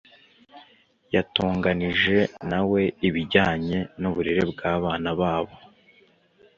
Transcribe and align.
yatonganije 1.15 2.17
nawe 2.49 2.81
ibijyanye 3.07 3.77
n'uburere 4.01 4.43
bw'abana 4.51 5.09
babo 5.19 5.55